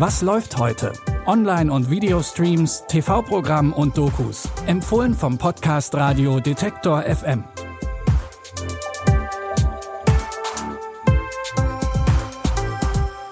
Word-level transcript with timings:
Was 0.00 0.22
läuft 0.22 0.56
heute? 0.56 0.94
Online- 1.26 1.70
und 1.70 1.90
Videostreams, 1.90 2.84
TV-Programm 2.88 3.74
und 3.74 3.98
Dokus. 3.98 4.48
Empfohlen 4.64 5.12
vom 5.12 5.36
Podcast 5.36 5.94
Radio 5.94 6.40
Detektor 6.40 7.02
FM. 7.02 7.44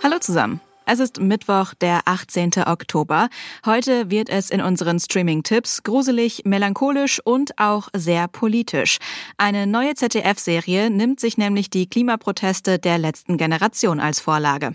Hallo 0.02 0.18
zusammen. 0.20 0.60
Es 0.84 0.98
ist 0.98 1.18
Mittwoch, 1.18 1.72
der 1.72 2.02
18. 2.04 2.50
Oktober. 2.66 3.30
Heute 3.64 4.10
wird 4.10 4.28
es 4.28 4.50
in 4.50 4.60
unseren 4.60 5.00
Streaming-Tipps 5.00 5.84
gruselig, 5.84 6.42
melancholisch 6.44 7.18
und 7.24 7.58
auch 7.58 7.88
sehr 7.96 8.28
politisch. 8.28 8.98
Eine 9.38 9.66
neue 9.66 9.94
ZDF-Serie 9.94 10.90
nimmt 10.90 11.18
sich 11.18 11.38
nämlich 11.38 11.70
die 11.70 11.88
Klimaproteste 11.88 12.78
der 12.78 12.98
letzten 12.98 13.38
Generation 13.38 14.00
als 14.00 14.20
Vorlage. 14.20 14.74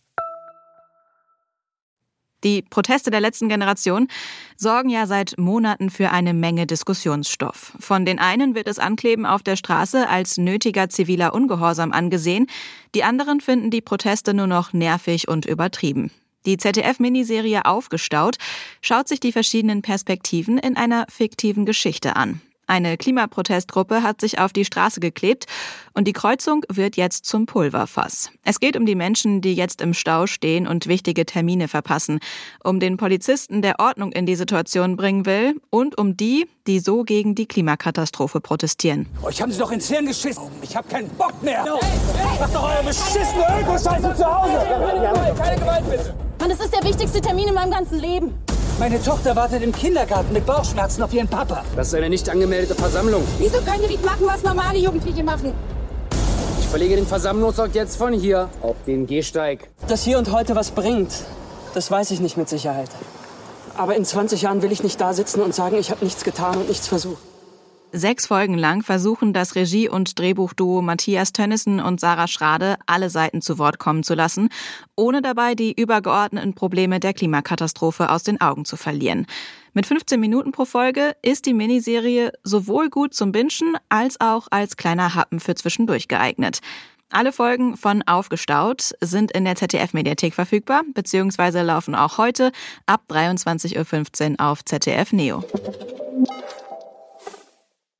Die 2.43 2.63
Proteste 2.63 3.11
der 3.11 3.21
letzten 3.21 3.49
Generation 3.49 4.07
sorgen 4.57 4.89
ja 4.89 5.05
seit 5.05 5.37
Monaten 5.37 5.89
für 5.89 6.11
eine 6.11 6.33
Menge 6.33 6.65
Diskussionsstoff. 6.65 7.73
Von 7.79 8.05
den 8.05 8.19
einen 8.19 8.55
wird 8.55 8.67
das 8.67 8.79
Ankleben 8.79 9.25
auf 9.25 9.43
der 9.43 9.55
Straße 9.55 10.09
als 10.09 10.37
nötiger 10.37 10.89
ziviler 10.89 11.33
Ungehorsam 11.33 11.91
angesehen, 11.91 12.47
die 12.95 13.03
anderen 13.03 13.41
finden 13.41 13.69
die 13.69 13.81
Proteste 13.81 14.33
nur 14.33 14.47
noch 14.47 14.73
nervig 14.73 15.27
und 15.27 15.45
übertrieben. 15.45 16.11
Die 16.45 16.57
ZDF-Miniserie 16.57 17.65
Aufgestaut 17.65 18.37
schaut 18.81 19.07
sich 19.07 19.19
die 19.19 19.31
verschiedenen 19.31 19.83
Perspektiven 19.83 20.57
in 20.57 20.75
einer 20.75 21.05
fiktiven 21.07 21.65
Geschichte 21.65 22.15
an. 22.15 22.41
Eine 22.71 22.95
Klimaprotestgruppe 22.95 24.01
hat 24.01 24.21
sich 24.21 24.39
auf 24.39 24.53
die 24.53 24.63
Straße 24.63 25.01
geklebt 25.01 25.45
und 25.93 26.07
die 26.07 26.13
Kreuzung 26.13 26.63
wird 26.69 26.95
jetzt 26.95 27.25
zum 27.25 27.45
Pulverfass. 27.45 28.31
Es 28.45 28.61
geht 28.61 28.77
um 28.77 28.85
die 28.85 28.95
Menschen, 28.95 29.41
die 29.41 29.55
jetzt 29.55 29.81
im 29.81 29.93
Stau 29.93 30.25
stehen 30.25 30.67
und 30.67 30.87
wichtige 30.87 31.25
Termine 31.25 31.67
verpassen, 31.67 32.21
um 32.63 32.79
den 32.79 32.95
Polizisten, 32.95 33.61
der 33.61 33.81
Ordnung 33.81 34.13
in 34.13 34.25
die 34.25 34.35
Situation 34.35 34.95
bringen 34.95 35.25
will 35.25 35.59
und 35.69 35.97
um 35.97 36.15
die, 36.15 36.47
die 36.65 36.79
so 36.79 37.03
gegen 37.03 37.35
die 37.35 37.45
Klimakatastrophe 37.45 38.39
protestieren. 38.39 39.05
Euch 39.21 39.41
haben 39.41 39.51
sie 39.51 39.59
doch 39.59 39.73
ins 39.73 39.89
Hirn 39.89 40.05
geschissen. 40.05 40.43
Ich 40.61 40.73
hab 40.73 40.89
keinen 40.89 41.09
Bock 41.09 41.43
mehr. 41.43 41.65
Macht 42.39 42.55
doch 42.55 42.63
eure 42.63 42.85
beschissene 42.85 43.47
Öko-Scheiße 43.59 44.15
zu 44.15 44.25
Hause. 44.25 45.35
Keine 45.37 45.59
Gewalt, 45.59 45.89
bitte. 45.89 46.15
Mann, 46.39 46.49
das 46.49 46.61
ist 46.61 46.73
der 46.73 46.83
wichtigste 46.85 47.19
Termin 47.19 47.49
in 47.49 47.53
meinem 47.53 47.71
ganzen 47.71 47.99
Leben. 47.99 48.33
Meine 48.79 49.01
Tochter 49.01 49.35
wartet 49.35 49.61
im 49.61 49.71
Kindergarten 49.71 50.33
mit 50.33 50.45
Bauchschmerzen 50.45 51.03
auf 51.03 51.13
ihren 51.13 51.27
Papa. 51.27 51.63
Das 51.75 51.87
ist 51.89 51.95
eine 51.95 52.09
nicht 52.09 52.27
angemeldete 52.29 52.75
Versammlung. 52.75 53.23
Wieso 53.37 53.59
können 53.61 53.81
wir 53.81 53.89
nicht 53.89 54.03
machen, 54.03 54.25
was 54.25 54.43
normale 54.43 54.79
Jugendliche 54.79 55.23
machen? 55.23 55.53
Ich 56.59 56.67
verlege 56.67 56.95
den 56.95 57.05
Versammlungsort 57.05 57.75
jetzt 57.75 57.97
von 57.97 58.13
hier 58.13 58.49
auf 58.61 58.75
den 58.87 59.05
Gehsteig. 59.05 59.69
Dass 59.87 60.03
hier 60.03 60.17
und 60.17 60.31
heute 60.31 60.55
was 60.55 60.71
bringt, 60.71 61.11
das 61.73 61.91
weiß 61.91 62.11
ich 62.11 62.21
nicht 62.21 62.37
mit 62.37 62.49
Sicherheit. 62.49 62.89
Aber 63.77 63.95
in 63.95 64.05
20 64.05 64.41
Jahren 64.41 64.61
will 64.61 64.71
ich 64.71 64.83
nicht 64.83 64.99
da 64.99 65.13
sitzen 65.13 65.41
und 65.41 65.53
sagen, 65.53 65.77
ich 65.77 65.91
habe 65.91 66.03
nichts 66.03 66.23
getan 66.23 66.57
und 66.57 66.67
nichts 66.67 66.87
versucht. 66.87 67.21
Sechs 67.93 68.27
Folgen 68.27 68.57
lang 68.57 68.83
versuchen 68.83 69.33
das 69.33 69.55
Regie- 69.55 69.89
und 69.89 70.17
Drehbuchduo 70.17 70.81
Matthias 70.81 71.33
Tönnissen 71.33 71.81
und 71.81 71.99
Sarah 71.99 72.27
Schrade 72.27 72.77
alle 72.85 73.09
Seiten 73.09 73.41
zu 73.41 73.57
Wort 73.57 73.79
kommen 73.79 74.03
zu 74.03 74.13
lassen, 74.13 74.47
ohne 74.95 75.21
dabei 75.21 75.55
die 75.55 75.73
übergeordneten 75.73 76.53
Probleme 76.53 77.01
der 77.01 77.13
Klimakatastrophe 77.13 78.09
aus 78.09 78.23
den 78.23 78.39
Augen 78.39 78.63
zu 78.63 78.77
verlieren. 78.77 79.27
Mit 79.73 79.85
15 79.85 80.19
Minuten 80.21 80.53
pro 80.53 80.63
Folge 80.63 81.17
ist 81.21 81.45
die 81.45 81.53
Miniserie 81.53 82.31
sowohl 82.43 82.89
gut 82.89 83.13
zum 83.13 83.33
Bingen 83.33 83.75
als 83.89 84.21
auch 84.21 84.47
als 84.51 84.77
kleiner 84.77 85.13
Happen 85.13 85.41
für 85.41 85.55
zwischendurch 85.55 86.07
geeignet. 86.07 86.59
Alle 87.09 87.33
Folgen 87.33 87.75
von 87.75 88.03
Aufgestaut 88.03 88.93
sind 89.01 89.31
in 89.33 89.43
der 89.43 89.57
ZDF-Mediathek 89.57 90.33
verfügbar, 90.33 90.83
beziehungsweise 90.93 91.61
laufen 91.61 91.93
auch 91.93 92.17
heute 92.17 92.53
ab 92.85 93.01
23.15 93.09 94.39
Uhr 94.39 94.47
auf 94.47 94.63
ZDF 94.63 95.11
Neo. 95.11 95.43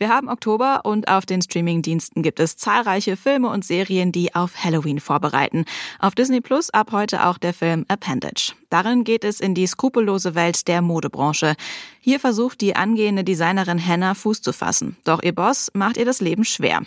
Wir 0.01 0.09
haben 0.09 0.29
Oktober 0.29 0.81
und 0.83 1.09
auf 1.09 1.27
den 1.27 1.43
Streamingdiensten 1.43 2.23
gibt 2.23 2.39
es 2.39 2.57
zahlreiche 2.57 3.15
Filme 3.15 3.49
und 3.49 3.63
Serien, 3.63 4.11
die 4.11 4.33
auf 4.33 4.55
Halloween 4.63 4.99
vorbereiten. 4.99 5.65
Auf 5.99 6.15
Disney 6.15 6.41
Plus 6.41 6.71
ab 6.71 6.91
heute 6.91 7.27
auch 7.27 7.37
der 7.37 7.53
Film 7.53 7.85
Appendage. 7.87 8.55
Darin 8.71 9.03
geht 9.03 9.25
es 9.25 9.41
in 9.41 9.53
die 9.53 9.67
skrupellose 9.67 10.33
Welt 10.33 10.67
der 10.69 10.81
Modebranche. 10.81 11.55
Hier 11.99 12.21
versucht 12.21 12.61
die 12.61 12.73
angehende 12.73 13.25
Designerin 13.25 13.85
Hannah 13.85 14.15
Fuß 14.15 14.41
zu 14.41 14.53
fassen. 14.53 14.95
Doch 15.03 15.21
ihr 15.21 15.35
Boss 15.35 15.69
macht 15.73 15.97
ihr 15.97 16.05
das 16.05 16.21
Leben 16.21 16.45
schwer. 16.45 16.81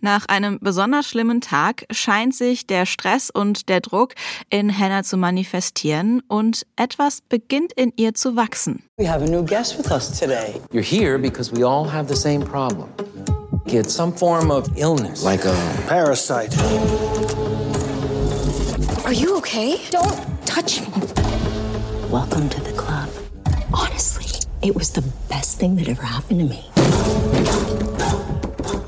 Nach 0.00 0.24
einem 0.26 0.58
besonders 0.60 1.06
schlimmen 1.06 1.42
Tag 1.42 1.84
scheint 1.90 2.34
sich 2.34 2.66
der 2.66 2.86
Stress 2.86 3.28
und 3.28 3.68
der 3.68 3.80
Druck 3.80 4.14
in 4.48 4.76
Hannah 4.76 5.02
zu 5.02 5.18
manifestieren 5.18 6.22
und 6.28 6.66
etwas 6.76 7.20
beginnt 7.20 7.74
in 7.74 7.92
ihr 7.96 8.14
zu 8.14 8.34
wachsen. 8.34 8.84
We 8.96 9.06
have 9.06 9.22
a 9.22 9.28
new 9.28 9.44
guest 9.44 9.78
with 9.78 9.90
us 9.90 10.18
today. 10.18 10.54
You're 10.72 10.80
here 10.82 11.18
because 11.18 11.54
we 11.54 11.62
all 11.62 11.92
have 11.92 12.08
the 12.08 12.18
same 12.18 12.42
problem. 12.42 12.88
It's 13.66 13.94
some 13.94 14.16
form 14.16 14.50
of 14.50 14.66
illness, 14.78 15.22
like 15.22 15.44
a 15.44 15.54
Parasite. 15.88 16.56
Are 19.04 19.12
you 19.12 19.36
okay? 19.36 19.76
Don't 19.90 20.37
touch 20.48 20.80
me. 20.80 20.88
Welcome 22.10 22.48
to 22.48 22.60
the 22.62 22.72
club. 22.72 23.10
Honestly, 23.70 24.24
it 24.62 24.74
was 24.74 24.90
the 24.92 25.04
best 25.28 25.60
thing 25.60 25.76
that 25.76 25.88
ever 25.88 26.02
happened 26.02 26.40
to 26.40 26.46
me. 26.46 26.64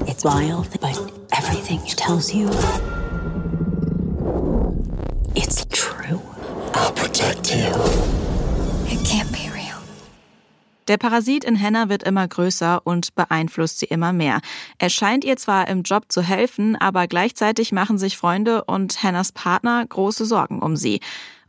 It's 0.08 0.24
wild, 0.24 0.68
but 0.80 0.96
everything 1.36 1.80
it 1.84 1.98
tells 1.98 2.32
you, 2.34 2.48
it's 5.36 5.66
true. 5.66 6.22
I'll 6.72 6.92
protect 6.92 7.54
you. 7.54 7.68
It 8.88 9.04
can't 9.04 9.30
be 9.30 9.50
real. 9.54 9.76
Der 10.88 10.96
Parasit 10.96 11.44
in 11.44 11.60
Hannah 11.60 11.90
wird 11.90 12.04
immer 12.04 12.26
größer 12.26 12.80
und 12.84 13.14
beeinflusst 13.14 13.80
sie 13.80 13.86
immer 13.86 14.14
mehr. 14.14 14.40
Er 14.78 14.88
scheint 14.88 15.24
ihr 15.24 15.36
zwar 15.36 15.68
im 15.68 15.82
Job 15.82 16.04
zu 16.08 16.22
helfen, 16.22 16.74
aber 16.76 17.06
gleichzeitig 17.06 17.70
machen 17.70 17.98
sich 17.98 18.16
Freunde 18.16 18.64
und 18.64 19.02
Hannahs 19.02 19.32
Partner 19.32 19.84
große 19.86 20.24
Sorgen 20.24 20.60
um 20.62 20.74
sie. 20.74 21.00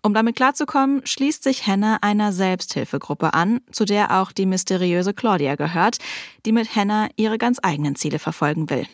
Um 0.03 0.15
damit 0.15 0.35
klarzukommen, 0.35 1.05
schließt 1.05 1.43
sich 1.43 1.67
Hannah 1.67 1.99
einer 2.01 2.33
Selbsthilfegruppe 2.33 3.35
an, 3.35 3.61
zu 3.71 3.85
der 3.85 4.19
auch 4.19 4.31
die 4.31 4.47
mysteriöse 4.47 5.13
Claudia 5.13 5.55
gehört, 5.55 5.97
die 6.45 6.51
mit 6.51 6.75
Hannah 6.75 7.09
ihre 7.17 7.37
ganz 7.37 7.59
eigenen 7.61 7.95
Ziele 7.95 8.17
verfolgen 8.17 8.69
will. 8.71 8.87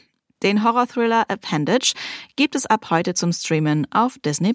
Den 0.44 0.63
Horror-Thriller 0.63 1.25
Appendage 1.29 1.94
gibt 2.35 2.56
es 2.56 2.66
ab 2.66 2.90
heute 2.90 3.13
zum 3.13 3.31
Streamen 3.31 3.88
auf 3.91 4.19
Disney. 4.19 4.53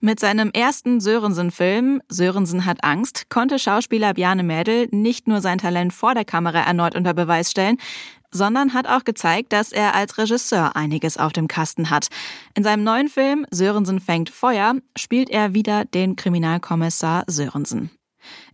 Mit 0.00 0.20
seinem 0.20 0.50
ersten 0.52 1.00
Sörensen-Film 1.00 2.02
Sörensen 2.08 2.64
hat 2.64 2.84
Angst 2.84 3.30
konnte 3.30 3.58
Schauspieler 3.58 4.14
Bjarne 4.14 4.42
Mädel 4.44 4.88
nicht 4.90 5.26
nur 5.26 5.40
sein 5.40 5.58
Talent 5.58 5.92
vor 5.92 6.14
der 6.14 6.24
Kamera 6.24 6.60
erneut 6.60 6.94
unter 6.94 7.14
Beweis 7.14 7.50
stellen, 7.50 7.78
sondern 8.30 8.74
hat 8.74 8.86
auch 8.86 9.04
gezeigt, 9.04 9.52
dass 9.52 9.72
er 9.72 9.94
als 9.94 10.18
Regisseur 10.18 10.76
einiges 10.76 11.16
auf 11.16 11.32
dem 11.32 11.48
Kasten 11.48 11.90
hat. 11.90 12.08
In 12.54 12.64
seinem 12.64 12.84
neuen 12.84 13.08
Film 13.08 13.46
Sörensen 13.50 14.00
fängt 14.00 14.30
Feuer 14.30 14.74
spielt 14.96 15.30
er 15.30 15.54
wieder 15.54 15.84
den 15.84 16.16
Kriminalkommissar 16.16 17.24
Sörensen. 17.26 17.90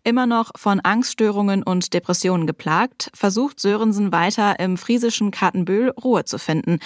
Immer 0.05 0.27
noch 0.27 0.51
von 0.57 0.81
Angststörungen 0.81 1.63
und 1.63 1.95
Depressionen 1.95 2.47
geplagt, 2.47 3.11
versucht 3.15 3.59
Sörensen 3.59 4.13
weiter 4.13 4.61
im 4.61 4.77
friesischen 4.77 5.31
Kattenbühl 5.31 5.91
Ruhe 5.91 6.25
zu 6.25 6.39
finden. 6.39 6.79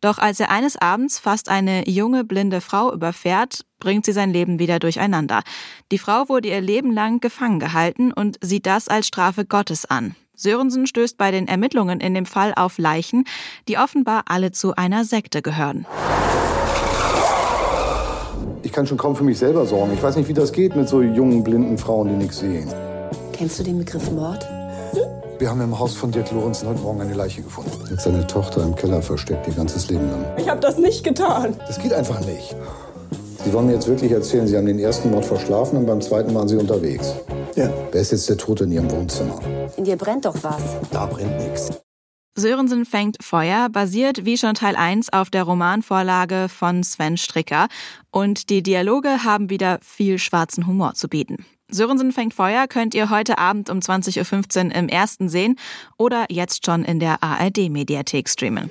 Doch 0.00 0.18
als 0.18 0.40
er 0.40 0.50
eines 0.50 0.76
Abends 0.76 1.20
fast 1.20 1.48
eine 1.48 1.88
junge 1.88 2.24
blinde 2.24 2.60
Frau 2.60 2.92
überfährt, 2.92 3.64
bringt 3.78 4.04
sie 4.04 4.12
sein 4.12 4.32
Leben 4.32 4.58
wieder 4.58 4.80
durcheinander. 4.80 5.42
Die 5.92 5.98
Frau 5.98 6.28
wurde 6.28 6.48
ihr 6.48 6.60
Leben 6.60 6.92
lang 6.92 7.20
gefangen 7.20 7.60
gehalten 7.60 8.12
und 8.12 8.36
sieht 8.40 8.66
das 8.66 8.88
als 8.88 9.06
Strafe 9.06 9.44
Gottes 9.44 9.84
an. 9.84 10.16
Sörensen 10.42 10.86
stößt 10.86 11.16
bei 11.16 11.30
den 11.30 11.48
Ermittlungen 11.48 12.00
in 12.00 12.14
dem 12.14 12.26
Fall 12.26 12.52
auf 12.56 12.78
Leichen, 12.78 13.24
die 13.68 13.78
offenbar 13.78 14.24
alle 14.26 14.52
zu 14.52 14.74
einer 14.76 15.04
Sekte 15.04 15.40
gehören. 15.40 15.86
Ich 18.62 18.72
kann 18.72 18.86
schon 18.86 18.98
kaum 18.98 19.16
für 19.16 19.24
mich 19.24 19.38
selber 19.38 19.66
sorgen. 19.66 19.92
Ich 19.94 20.02
weiß 20.02 20.16
nicht, 20.16 20.28
wie 20.28 20.34
das 20.34 20.52
geht 20.52 20.76
mit 20.76 20.88
so 20.88 21.02
jungen, 21.02 21.42
blinden 21.44 21.78
Frauen, 21.78 22.08
die 22.08 22.14
nichts 22.14 22.38
sehen. 22.38 22.68
Kennst 23.32 23.58
du 23.58 23.62
den 23.62 23.78
Begriff 23.78 24.10
Mord? 24.10 24.46
Wir 25.38 25.50
haben 25.50 25.60
im 25.60 25.76
Haus 25.76 25.96
von 25.96 26.12
Dirk 26.12 26.30
Lorenzen 26.30 26.68
heute 26.68 26.80
Morgen 26.80 27.00
eine 27.00 27.14
Leiche 27.14 27.42
gefunden. 27.42 27.72
Jetzt 27.90 28.04
seine 28.04 28.24
Tochter 28.26 28.62
im 28.62 28.76
Keller 28.76 29.02
versteckt, 29.02 29.48
ihr 29.48 29.54
ganzes 29.54 29.90
Leben 29.90 30.08
lang. 30.08 30.24
Ich 30.36 30.48
habe 30.48 30.60
das 30.60 30.78
nicht 30.78 31.02
getan. 31.02 31.56
Das 31.66 31.80
geht 31.80 31.92
einfach 31.92 32.20
nicht. 32.20 32.54
Sie 33.44 33.52
wollen 33.52 33.66
mir 33.66 33.72
jetzt 33.72 33.88
wirklich 33.88 34.12
erzählen, 34.12 34.46
Sie 34.46 34.56
haben 34.56 34.66
den 34.66 34.78
ersten 34.78 35.10
Mord 35.10 35.24
verschlafen 35.24 35.78
und 35.78 35.86
beim 35.86 36.00
zweiten 36.00 36.32
waren 36.32 36.46
Sie 36.46 36.56
unterwegs. 36.56 37.14
Ja. 37.54 37.70
Wer 37.90 38.00
ist 38.00 38.12
jetzt 38.12 38.28
der 38.28 38.38
Tote 38.38 38.64
in 38.64 38.72
Ihrem 38.72 38.90
Wohnzimmer? 38.90 39.40
In 39.76 39.84
dir 39.84 39.96
brennt 39.96 40.24
doch 40.24 40.36
was. 40.42 40.62
Da 40.90 41.06
brennt 41.06 41.36
nichts. 41.38 41.70
Sörensen 42.34 42.86
fängt 42.86 43.22
Feuer 43.22 43.68
basiert 43.68 44.24
wie 44.24 44.38
schon 44.38 44.54
Teil 44.54 44.74
1 44.74 45.12
auf 45.12 45.28
der 45.28 45.42
Romanvorlage 45.42 46.48
von 46.48 46.82
Sven 46.82 47.18
Stricker 47.18 47.68
und 48.10 48.48
die 48.48 48.62
Dialoge 48.62 49.24
haben 49.24 49.50
wieder 49.50 49.78
viel 49.82 50.18
schwarzen 50.18 50.66
Humor 50.66 50.94
zu 50.94 51.08
bieten. 51.08 51.44
Sörensen 51.70 52.10
fängt 52.10 52.32
Feuer 52.32 52.68
könnt 52.68 52.94
ihr 52.94 53.10
heute 53.10 53.36
Abend 53.36 53.68
um 53.68 53.80
20.15 53.80 54.66
Uhr 54.66 54.74
im 54.74 54.88
ersten 54.88 55.28
sehen 55.28 55.56
oder 55.98 56.26
jetzt 56.30 56.64
schon 56.64 56.84
in 56.84 57.00
der 57.00 57.22
ARD-Mediathek 57.22 58.30
streamen. 58.30 58.70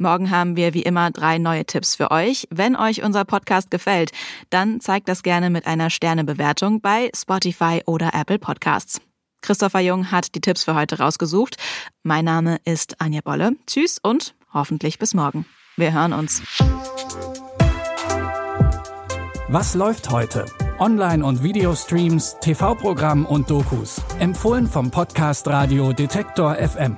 Morgen 0.00 0.30
haben 0.30 0.56
wir 0.56 0.72
wie 0.72 0.82
immer 0.82 1.10
drei 1.10 1.36
neue 1.36 1.66
Tipps 1.66 1.94
für 1.94 2.10
euch. 2.10 2.48
Wenn 2.50 2.74
euch 2.74 3.02
unser 3.02 3.26
Podcast 3.26 3.70
gefällt, 3.70 4.12
dann 4.48 4.80
zeigt 4.80 5.08
das 5.10 5.22
gerne 5.22 5.50
mit 5.50 5.66
einer 5.66 5.90
Sternebewertung 5.90 6.80
bei 6.80 7.10
Spotify 7.14 7.82
oder 7.84 8.14
Apple 8.14 8.38
Podcasts. 8.38 9.02
Christopher 9.42 9.80
Jung 9.80 10.10
hat 10.10 10.34
die 10.34 10.40
Tipps 10.40 10.64
für 10.64 10.74
heute 10.74 10.98
rausgesucht. 10.98 11.56
Mein 12.02 12.24
Name 12.24 12.56
ist 12.64 12.98
Anja 12.98 13.20
Bolle. 13.22 13.52
Tschüss 13.66 13.98
und 14.02 14.34
hoffentlich 14.54 14.98
bis 14.98 15.12
morgen. 15.12 15.44
Wir 15.76 15.92
hören 15.92 16.14
uns. 16.14 16.42
Was 19.48 19.74
läuft 19.74 20.10
heute? 20.10 20.46
Online- 20.78 21.22
und 21.22 21.42
Videostreams, 21.42 22.36
TV-Programm 22.40 23.26
und 23.26 23.50
Dokus. 23.50 24.00
Empfohlen 24.18 24.66
vom 24.66 24.90
Podcast 24.90 25.46
Radio 25.46 25.92
Detektor 25.92 26.54
FM. 26.54 26.96